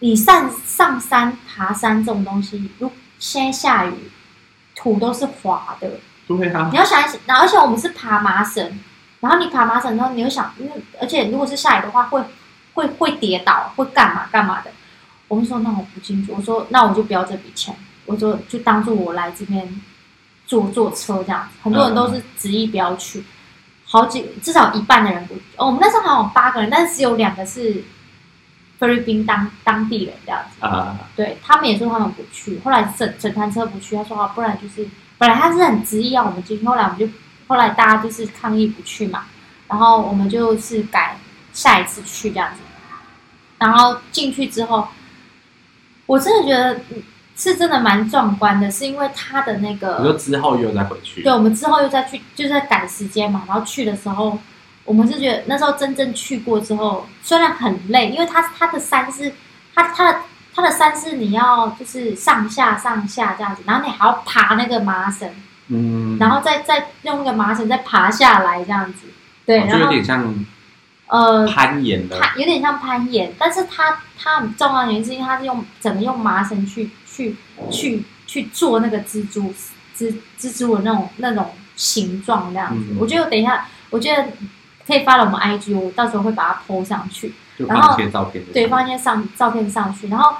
[0.00, 3.94] 你上上山爬山这种东西，如现在下雨，
[4.74, 5.90] 土都是滑的，
[6.28, 8.78] 对啊你，要想一想，然后而且我们是爬麻绳，
[9.20, 12.22] 然后你爬麻绳之后，你又想，因为而且如果是下雨的话，会
[12.74, 14.70] 会会跌倒，会干嘛干嘛的。
[15.28, 19.80] 我们说那我不进去，我说那我就不要这笔钱，我说就当做我来这边
[20.46, 21.58] 坐坐车这样子。
[21.62, 23.24] 很多人都是执意不要去，
[23.84, 27.82] 好几至少一半的人不，哦，我们那时候好像有八个人，但是只有两个是
[28.78, 30.64] 菲律宾当当地人这样子。
[30.64, 37.08] 啊，对他们也说他们不去，后来整整团车不去，他说啊，不然就是本来他是很执意要我们进去，后来我们就
[37.46, 39.24] 后来大家就是抗议不去嘛，
[39.68, 41.16] 然后我们就是改
[41.52, 42.60] 下一次去这样子，
[43.58, 44.86] 然后进去之后，
[46.06, 47.02] 我真的觉得嗯
[47.38, 54.38] 是真的蛮壮观的，是因为他的那你说个，之后又再回去，对，我们之后又再去，就是在赶时间嘛，然后去的时候，
[54.86, 59.34] 我们是觉得那时候真正去过之后，虽然很累，因为它它的山是
[59.74, 60.18] 它它的
[60.54, 65.28] 它的山是你要就是上下上下这样子，然后你还要爬那个麻绳，
[65.68, 69.06] 嗯，然后再再用那个麻绳再爬下来这样子，
[69.44, 70.34] 对，哦就有点像
[71.08, 77.36] 呃，攀岩的，它有点像攀岩，但是它它很重要的原因是因为它是用整个用麻绳去去
[77.70, 79.54] 去去做那个蜘蛛
[79.96, 82.86] 蜘蜘蛛的那种那种形状这样子。
[82.90, 82.96] 嗯。
[82.98, 84.26] 我觉得等一下，我觉得
[84.86, 90.36] 可以发到我们 IG，我到时候会把它 PO 上去，就然后些照片，对，放一些上照片上去，然后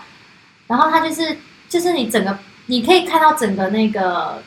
[0.69, 1.37] 然后它就是
[1.69, 4.43] 就是你整个你可以看到整个那个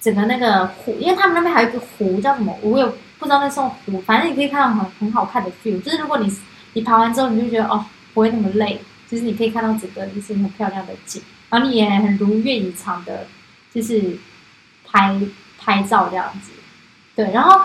[0.00, 2.84] 整个那个湖，因为他们那边还有一个湖叫什么，我也
[3.18, 5.80] 不知道那是湖，反正你可以看到很很好看的 view。
[5.82, 6.34] 就是如果你
[6.72, 13.26] 你爬完之后，你就觉得哦不会那么累，就是你可以看到整个就是很漂亮的景，然后你也很如愿以偿的，
[13.72, 14.18] 就是
[14.86, 15.18] 拍
[15.58, 16.52] 拍照这样子。
[17.16, 17.60] 对，然后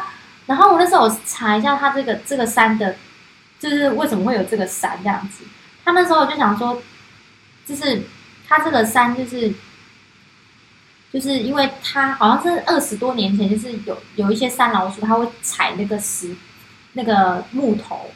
[0.50, 2.96] 然后我那时候我查一下它这个这个山的，
[3.60, 5.44] 就是为什么会有这个山这样子。
[5.86, 6.82] 他那时候我就想说，
[7.68, 8.02] 就是
[8.48, 9.54] 它这个山就是。
[11.12, 16.36] 就是因为它好像是二十多年前，就是有有一些山老鼠，它会踩那个石
[16.94, 18.12] 那个木头，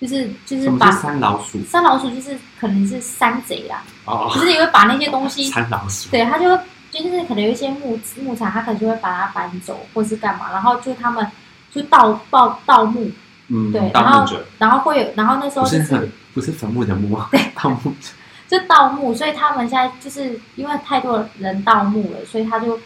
[0.00, 1.64] 就是就是把山老鼠？
[1.70, 11.24] 山老鼠就是可能是山贼啦，哦，就是也会把那些东西， 山老鼠，对，他就会就是可能有一些木木材，他可能就会把它搬走或是干嘛，然后就他们
[11.74, 13.10] 就盗盗盗墓，
[13.48, 14.26] 嗯，对，然后
[14.58, 18.10] 然后会有，然后那时候就是不是坟，不是坟墓的墓对，盗墓者，
[18.46, 22.78] 就盗墓，所以他们现在就是因为太多人盗墓了，所以他就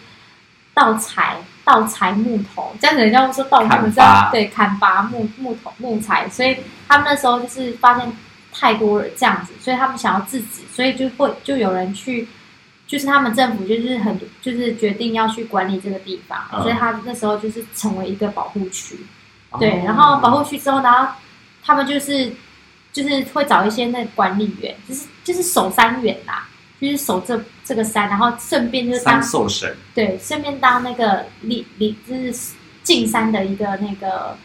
[0.72, 8.12] 盗柴盗柴木头，这样子人家会说盗墓砍是要伐对砍伐木木头木材，所以他们那时候就是发现
[8.52, 12.28] 太多了这样子，所以他们想要制止，所以就会就有人去。
[12.86, 18.98] 就是他们政府就是很就是决定要去管理这个地方，嗯所以他那时候就是成为一个保护区。
[19.58, 21.12] 对，哦然后保护区之后，然后
[21.64, 22.32] 他们就是
[22.92, 26.46] 就是会找一些那管理员，就是就是守山员啦，
[26.80, 34.36] 就是守这这个山，然后顺便就是当三兽神，对，顺便当那个领领就是进山的一个那个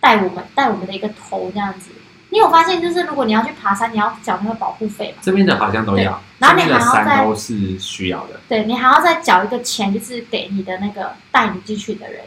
[0.00, 1.90] 带我们带我们的一个头这样子。
[2.36, 5.22] 你有发现，就是如果你要去爬山，你要缴那个保护费嘛？
[5.22, 8.38] 这边的好像都要，然后你还要都是需要的。
[8.46, 12.26] 对你还要再缴一个钱，就是给你的那个带你进去的人。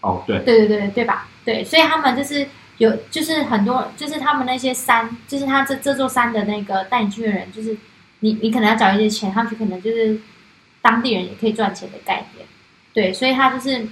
[0.00, 1.28] 哦，对，对对对对吧？
[1.44, 7.76] 对，所以他们就是有，就是很多，就是他们那些山，就是他这这座山的那个带你去的人，就是
[8.20, 10.18] 你你可能要缴一些钱，他们就可能就是
[10.80, 12.46] 当地人也可以赚钱的概念。
[12.94, 13.86] 对，所以他就是，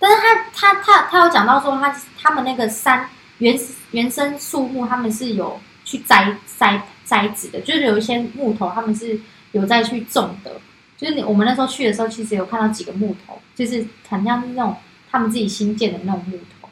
[0.00, 3.58] 但是他他他他有讲到说他他们那个山原
[3.90, 9.18] 原生树木，他们是有去栽栽栽植的，就是有一些木头他们是
[9.52, 10.52] 有在去种的。
[10.96, 14.74] 就是你我们那时候去的时候，其实有看到几个木头，就是很像是那种
[15.10, 16.68] 他们自己新建的那种木头，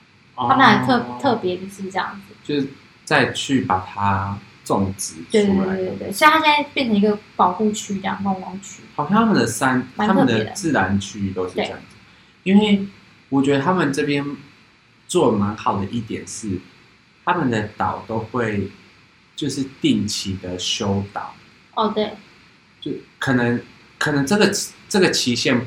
[0.48, 2.34] 他们还特、哦特别就是这样子。
[2.42, 2.66] 就是
[3.04, 5.76] 再去把它种植出来。
[5.76, 8.82] 对对对，所以它现在变成一个保护区，这样观光区。
[8.94, 11.96] 好像他们的山，他们的自然区域都是这样子。
[12.44, 12.86] 因为
[13.28, 14.24] 我觉得他们这边
[15.14, 16.58] 做得蛮好的一点是，
[17.24, 18.68] 他们的岛都会
[19.36, 21.32] 就是定期的修岛，
[21.76, 22.14] 哦，对，
[22.80, 23.62] 就可能
[23.96, 24.52] 可能这个
[24.88, 25.64] 这个期限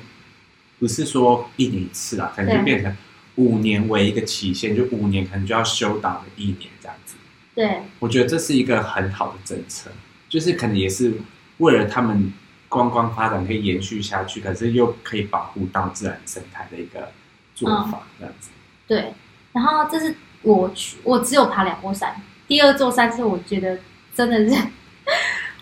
[0.80, 2.94] 不是说一年一次啊，可能就变成
[3.36, 7.16] 五年为一个期限，就五年可能就要修岛的一年这样子。
[7.56, 9.90] 对，我觉得这是一个很好的政策，
[10.28, 11.14] 就是可能也是
[11.60, 12.34] 为了他们
[12.68, 17.14] 观光发展可以延续下去，可是又可以保护到自然生态的一个
[17.56, 18.50] 做法，这样子。
[18.86, 19.14] 对。
[19.58, 22.16] 然后这是我去，我只有爬两座山，
[22.48, 23.80] 第二座山是我觉得
[24.14, 24.68] 真的是，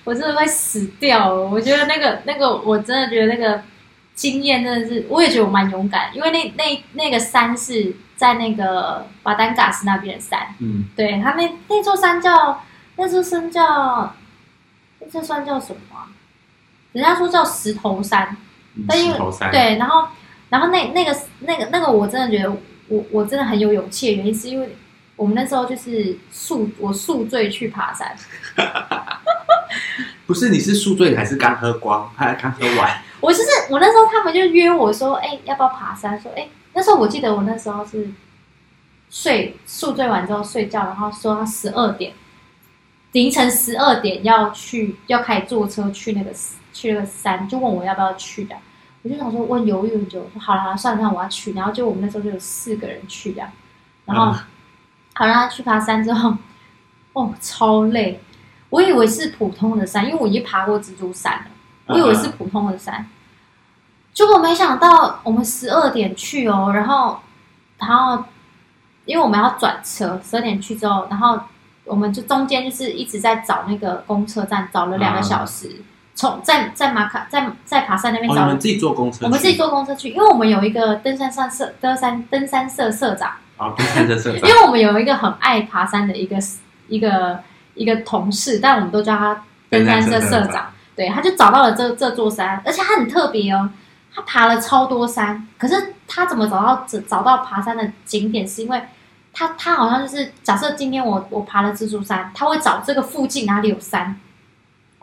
[0.03, 1.47] 我真的会死掉了。
[1.47, 3.63] 我觉得那个那个，我真的觉得那个
[4.13, 12.61] 经验真的是，我也觉得我蛮勇敢，因为那那那个山是在那个巴丹嘎斯那边的山，嗯，对，他那那座山叫
[12.97, 14.13] 那座山叫
[14.99, 16.11] 那座山叫什么啊、
[16.91, 18.35] 人家说叫石头山，
[18.75, 19.17] 嗯但因为
[19.53, 20.09] 对，然后
[20.49, 22.53] 然后那那个那个那个，我真的觉得
[22.87, 24.75] 我我真的很有勇气的原因，是因为
[25.15, 28.15] 我们那时候就是宿我宿醉去爬山，
[30.27, 33.01] 不是你是宿醉还是刚喝光，还刚喝完？
[33.21, 36.19] 我就是我那时候他们就约我说，哎、要不要爬山？
[36.19, 38.07] 说，哎、那时候我记得我那时候是
[39.09, 42.13] 睡宿醉完之后睡觉，然后说十二点
[43.13, 46.31] 凌晨十二点要去要开始坐车去那个
[46.73, 48.55] 去那个山，就问我要不要去的。
[49.05, 51.53] 我就想说，我犹豫很久，说好了好了，算了算了，我要去。
[51.53, 53.47] 然后就我们那时候就有四个人去这样，
[54.05, 54.39] 然后、嗯。
[55.17, 56.33] 好让他去爬山之后，
[57.13, 58.19] 哦，超累。
[58.69, 61.45] 我以为是普通的山，因为我已经爬过蜘蛛山了，
[61.85, 63.07] 我以为是普通的山，
[64.11, 67.19] 结果没想到我们十二点去哦，然后
[67.77, 68.25] 然后
[69.05, 71.39] 因为我们要转车，十二点去之后，然后
[71.85, 75.81] 我们就中间就是一直在找那个公车站，找了两个小时，
[76.15, 79.25] 从在在马卡在在爬山那边哦，找了你们自己坐公车去？
[79.25, 86.37] 我们自己坐公车去，因为我们有一个登山社社登山登山社社长，啊，登山社社 长因为我们有一个很爱爬山的一个
[86.87, 87.39] 一个
[87.73, 90.67] 一个同事，但我们都叫他登山社社长。
[90.95, 93.69] 对，他就找到了这这座山，而且他很特别哦，
[94.13, 95.45] 他爬了超多山。
[95.57, 98.47] 可是他怎么找到找找到爬山的景点？
[98.47, 98.81] 是因为
[99.33, 104.17] 他他好像就是假设今天我我爬了蜘蛛山，他会找这个附近哪里有山，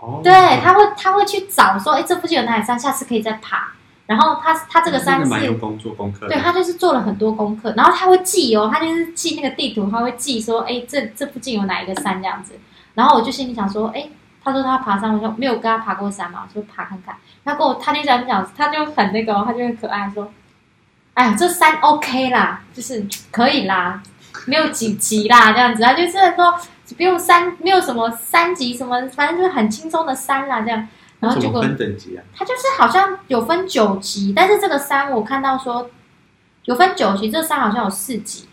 [0.02, 3.68] 哦，对，他会他会去找说，哎，这附近有哪里山，下次可以再爬。
[4.04, 6.26] 然后他他这个山真的蛮是用功做功课。
[6.26, 12.58] 对他就是做了很多功课，然后他会记哦，他就是记那个地图，他会记说，哎，这这附近有哪一个山这样子。
[12.94, 14.08] 然后我就心里想说，哎，
[14.42, 17.14] 他说他爬山，我说没有跟他爬过山嘛，我说爬看看。
[17.44, 20.28] 他跟我他就讲讲，他就很那个、哦，他就很可爱说，
[21.14, 24.02] 哎呀，这山 OK 啦，就是可以啦，
[24.46, 26.54] 没有几级啦这样子，他就是说
[26.96, 30.88] 不用三，没有什么三级什么，反正就是很轻松的山啦这样。
[31.20, 32.24] 然后结果分等级啊？
[32.34, 35.88] 它就是好像有分九级，但是这个山我看到说
[36.64, 38.48] 有分九级，这个山好像有四级，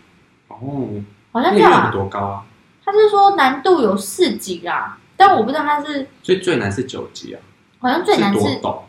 [0.48, 0.88] 哦，
[1.32, 1.90] 好像这样啊。
[1.90, 2.44] 多高啊？
[2.84, 7.40] 他是说难度有四级啦，但我不知道他是所以最难是九级啊，
[7.78, 8.80] 好像最难是是多陡？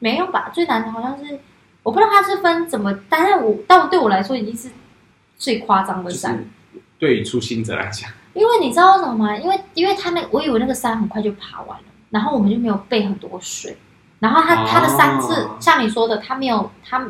[0.00, 0.50] 没有吧？
[0.52, 1.38] 最难的好像是
[1.82, 4.68] 我不知道他是分怎么，但是我但对我来说已经是
[5.36, 9.36] 最夸张的就山，是对于初心者来讲，因为你知道为什么吗？
[9.36, 13.76] 因为因为他那我以为那个山很快就爬完了，然后我们就没有备很多水，
[14.20, 17.04] 然后他、哦他的山是像你说的，他没有他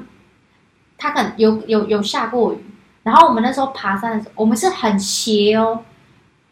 [0.96, 2.64] 他可能有有有下过雨，
[3.02, 5.84] 然后我们那时候爬山的时候，我们是很斜哦，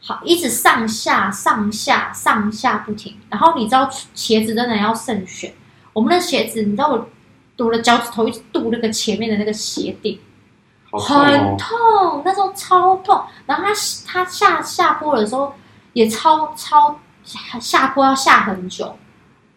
[0.01, 5.53] 好一直上下上下上下不停，然后你知道鞋子真的要慎选，
[5.93, 7.09] 我们的鞋子你知道我
[7.65, 10.19] 我的脚趾头一直堵那个前面的那个鞋顶。
[10.99, 11.57] 很哦。
[11.59, 13.23] 痛，那时候超痛。
[13.47, 13.71] 然后他
[14.07, 15.55] 他下下坡的时候
[15.93, 18.97] 也超超下下坡要下很久。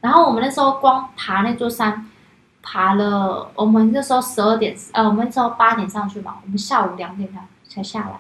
[0.02, 2.10] 然后我们那时候光爬那座山，
[2.62, 8.20] 爬了我们那时候十二点呃，我们那时候八点上去嘛，我们下午两点才才下来。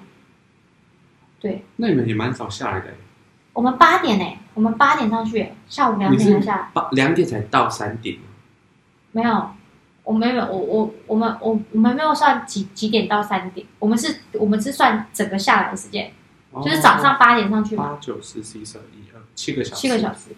[1.39, 2.95] 对，那你们也蛮早下来的欸，
[3.53, 6.69] 我们八点呢、我们八点上去、下午两点才下来。
[6.73, 8.25] 八两点才到山顶吗，
[9.13, 9.49] 没有，
[10.03, 16.11] 我没有，我我我们我我们没有算几几点到三点，我们是我们是算整个下来的时间。
[16.63, 20.35] 就是早上八点上去嘛，八九十十一十二一二七个小时，七个小时。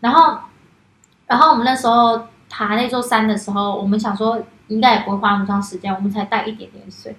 [0.00, 0.38] 然后，
[1.28, 7.14] 然后我们那时候爬那座山的时候，我们想说应该也不会花那么长时间，我们才带一点点水。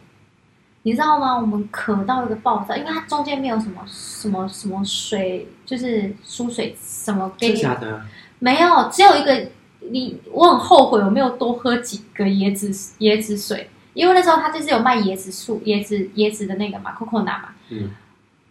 [0.83, 1.37] 你知道吗？
[1.37, 8.01] 我们渴到一个爆炸，因为它中间没有什么什么什么水，就是输水什么给你真假的？
[8.39, 9.49] 没有，只有一个
[9.91, 10.19] 你。
[10.31, 12.69] 我很后悔我没有多喝几个椰子
[12.99, 17.49] 椰子水，因为那时候他就是有卖椰子树、椰子椰子的那个嘛，coconut 嘛。
[17.69, 17.89] 嗯，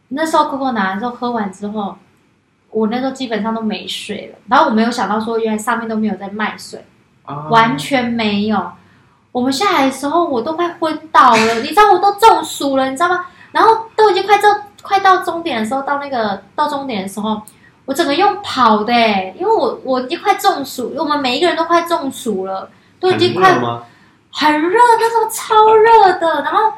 [0.09, 1.97] 那时候 coco 拿的时候喝完之后，
[2.71, 4.39] 我那时候基本上都没水了。
[4.49, 6.85] 然后我没有想到说，原来上面都没有在卖水，
[7.25, 8.71] 啊完全没有。
[9.33, 13.27] 我们下来的时候，我都快昏倒了， 你知道我都中暑了，你知道吗？
[13.53, 14.49] 然后都已经快到
[14.83, 17.43] 快到终点的时候，到那个到终点的时候，
[17.87, 22.69] 我整个用跑的、欸，因为我我已经快中暑，我们每一个人都快中暑了，
[23.01, 23.55] 都已经快
[24.31, 26.43] 很热那时候超热的。
[26.43, 26.73] 然后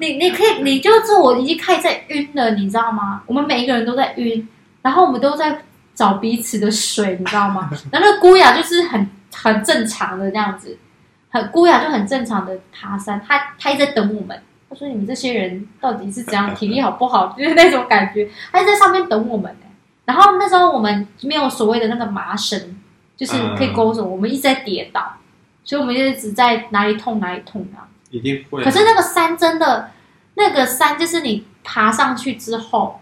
[0.00, 3.22] 你你可以，你就是我已经开始在晕了，你知道吗？
[3.26, 4.48] 我们每一个人都在晕，
[4.82, 5.62] 然后我们都在
[5.94, 7.70] 找彼此的水，你知道吗？
[7.92, 10.76] 然后那个姑雅就是很很正常的这样子，
[11.30, 14.42] 很姑雅就很正常的爬山，她她一直在等我们。
[14.68, 17.32] 他说：“你们这些人到底是怎样，体力好不好？
[17.38, 19.65] 就是那种感觉，他就在上面等我们呢。
[20.06, 22.78] 然后那时候我们没有所谓的那个麻绳，
[23.14, 25.18] 就是可以勾着我们，一直在跌倒，
[25.62, 27.84] 所以我们就一直在哪里痛哪里痛啊。
[28.10, 28.64] 一定会啊。
[28.64, 29.90] 可是那个山真的，
[30.34, 33.00] 那个山就是你爬上去之后，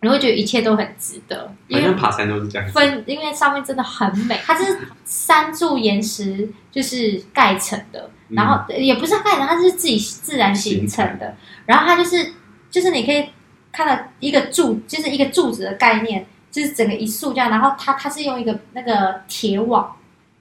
[0.00, 2.68] 你会觉得一切都很值得，因为爬山都是这样。
[2.70, 11.36] 分，因为上面真的很美，它是山柱岩石就是盖成的，嗯然后也不是盖成，它是自己自然形成的，
[11.66, 12.32] 然后它就是
[12.70, 13.26] 就是你可以
[13.72, 19.96] 看了一个柱，就是一个柱子的概念，就是整个一束这样，然后它它是用一个那个铁网，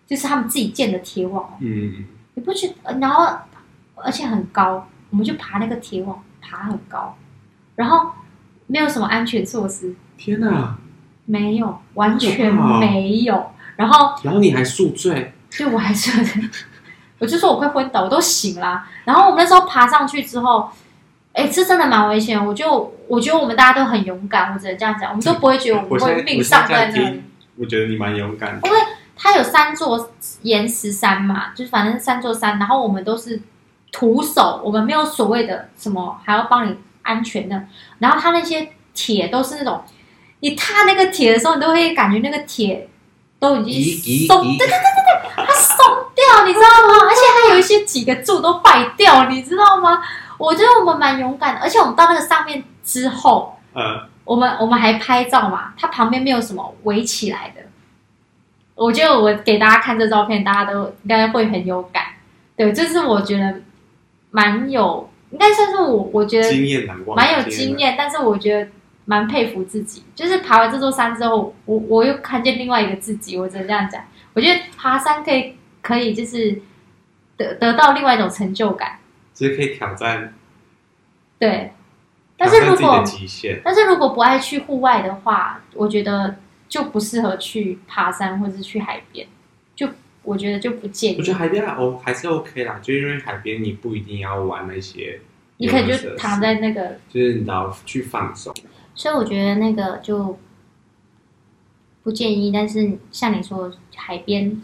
[0.06, 2.06] 就是他们自己建的铁网，嗯，
[2.36, 2.74] 你不觉得？
[2.84, 3.26] 呃然后
[3.96, 7.16] 而且很高，我们就爬那个铁网，爬很高，
[7.76, 8.12] 然后
[8.68, 10.78] 没有什么安全措施，天哪！
[11.26, 13.52] 没有，完全没有。
[13.78, 16.12] 然后然后你还宿醉，就我还是，
[17.20, 18.84] 我就说我快昏倒，我都醒了。
[19.06, 20.70] 然后我们那时候爬上去之后，
[21.34, 22.46] 哎，这真的蛮危险。
[22.46, 27.22] 我就我觉得我们大家都很勇敢，我只能这样讲，我们都不会觉得我们会命丧在那里。
[27.58, 28.80] 我觉得你蛮勇敢的，因为
[29.16, 30.12] 它有三座
[30.42, 33.40] 岩石山嘛，就是反正三座山，然后我们都是
[33.92, 37.64] 徒手，我们没有所谓的什么还要帮你安全的。
[38.00, 39.84] 然后它那些铁都是那种，
[40.40, 42.90] 你踏那个铁的时候，你都会感觉那个铁
[43.38, 45.01] 都已经松，对对对对对，它松
[46.32, 47.08] 掉，你知道吗？
[47.08, 50.02] 而且还有一些几个柱都败掉，你知道吗？
[50.38, 57.62] 我觉得我们蛮勇敢的，而且我们到那个上面之后，嗯，我们我们还拍照嘛，它旁边没有什么围起来的。
[58.76, 62.04] 我觉得我给大家看这照片，大家都应该会很有感。
[62.56, 63.62] 对，这是我觉得
[64.32, 68.72] 蛮有，应该算是我我觉得经验难忘，蛮有经验，但是我觉得
[69.06, 70.04] 蛮佩服自己。
[70.16, 74.02] 就是爬完这座山之后，我我又看见另外一个自己，我只能这样讲。
[74.34, 76.62] 我觉得爬山可以可以就是
[77.38, 79.00] 得得到另外一种成就感。
[79.34, 80.34] 其实可以挑战，
[81.40, 81.72] 对，
[82.38, 86.36] 但是如果极限，但是如果不爱去户外的话，我觉得
[86.68, 89.26] 就不适合去爬山或者是去海边，
[89.74, 89.88] 就
[90.22, 91.18] 我觉得就不建议。
[91.18, 95.20] 我觉得海边还 O 还是 OK 啦，就因为海边你不一定要玩那些，
[95.58, 98.54] 你可以就躺在那个，就是你要去放松。
[98.94, 100.38] 所以我觉得那个就
[102.04, 104.62] 不建议，但是像你说海边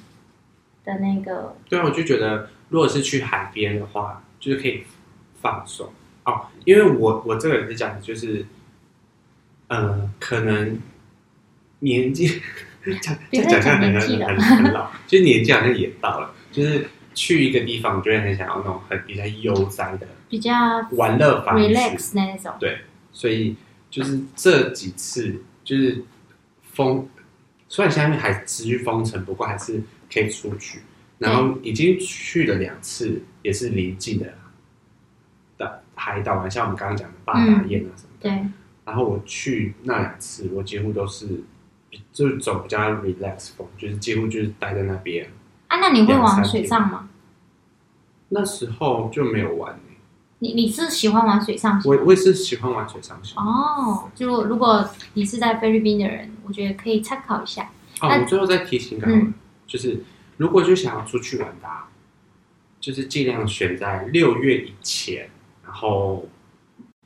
[0.88, 4.24] 的那个，对啊，我就觉得如果是去海边的话。
[4.40, 4.84] 就是可以
[5.42, 5.92] 放松
[6.24, 8.46] 哦，因为我我这个人是讲的，就是，
[9.68, 10.80] 呃，可能
[11.80, 12.40] 年纪
[13.02, 20.54] 讲讲讲很很很老，就是年纪好像也到了，就是去一个地方，就会很想要那种很比较悠哉的、比较
[20.92, 22.54] 玩乐方式，relax 那种。
[22.60, 22.82] 对，
[23.12, 23.56] 所以
[23.90, 26.04] 就是这几次就是
[26.74, 27.10] 封，
[27.68, 29.82] 虽然现在还持续封城，不过还是
[30.12, 30.82] 可以出去。
[31.18, 34.34] 然后已经去了两次，也是离近的
[35.58, 38.30] 的海岛玩，像我们刚刚讲的八达雁啊什么的。
[38.30, 38.48] 对。
[38.86, 41.44] 然后我去那两次，我几乎都是
[42.14, 45.28] 就是走比较 relax 风，就是几乎就是待在那边。
[45.68, 47.10] 啊，那你会玩水上吗？
[48.30, 49.80] 那时候就没有玩
[50.40, 51.82] 你你是喜欢玩水上？
[51.84, 53.20] 我我也是喜欢玩水上。
[53.36, 57.72] 哦，就如果你是在菲律宾的人，我觉得可以参考一下。
[58.02, 59.02] 哦，我最后再提醒一
[59.68, 60.00] 就是。
[60.40, 61.68] 如果就想要出去玩的，
[62.80, 65.28] 就是尽量选在六月以前，
[65.66, 66.30] 然后，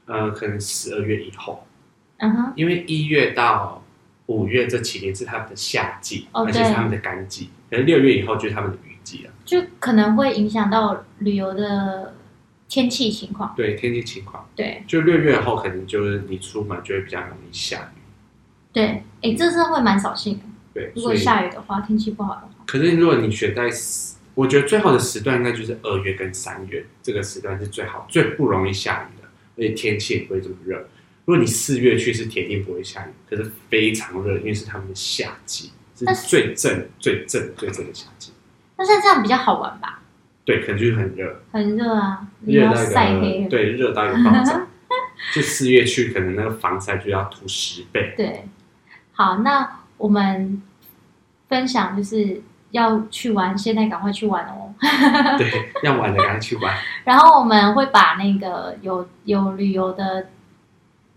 [0.03, 1.65] 呃，可能十二月以后，
[2.17, 3.81] 嗯哼，因为一月到
[4.25, 12.13] 五月这几年是他们的夏季，而且是他们的干季，可是六月以后就是他们的雨季了，就可能会影响到旅游的
[12.67, 13.53] 天气情况。
[13.55, 18.01] 对天气情况，对，就六月后可能就是你出门就会比较容易下雨。
[18.73, 20.43] 对，哎，这是会蛮扫兴的。
[20.73, 22.63] 对，如果下雨的话，天气不好的话。
[22.65, 23.69] 可是如果你选在，
[24.33, 30.77] 我觉得最好的时段应该就是二月跟三月，这个时段是最好，最不容易下雨的，而且天气也不会这么热。
[31.25, 38.31] 如果你四月去，是铁定不会下雨，可是非常热，因为是他们的夏季，是最正、最正、最正的夏季。
[38.77, 40.01] 那像这样比较好玩吧？
[40.43, 44.67] 对，可能就是很热，很热啊，热到晒黑，对，热到有爆炸。
[45.35, 48.13] 就四月去，可能那个防晒就要涂十倍。
[48.17, 48.43] 对，
[49.11, 50.61] 好，那我们
[51.47, 52.41] 分享就是。
[52.71, 54.73] 要去玩，现在赶快去玩哦！
[55.37, 55.51] 对，
[55.83, 56.73] 要玩的赶快去玩。
[57.03, 60.29] 然后我们会把那个有有旅游的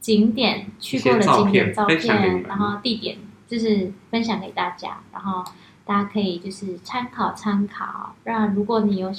[0.01, 5.45] 景点去过的景点照片，然后地点就是分享给大家，然后
[5.85, 8.17] 大家可以就是参考参考。
[8.25, 9.13] 让如果你有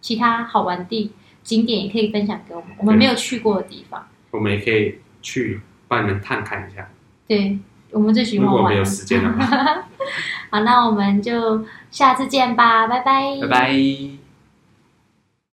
[0.00, 1.12] 其他好玩的
[1.44, 6.90] 景点，也可以分享给我们，我们没有去过的地方，我们也可以去帮你们探看一下。
[7.28, 7.56] 对。
[7.96, 8.54] 我们最喜欢玩。
[8.56, 9.84] 如果没有时间的话，
[10.50, 13.38] 好，那我们就下次见吧，拜拜。
[13.40, 14.25] 拜拜。